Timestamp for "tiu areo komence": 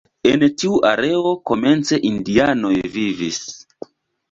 0.61-2.01